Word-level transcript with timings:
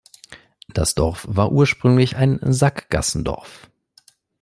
Das 0.67 0.95
Dorf 0.95 1.27
war 1.29 1.51
ursprünglich 1.51 2.15
ein 2.15 2.39
Sackgassendorf. 2.41 3.69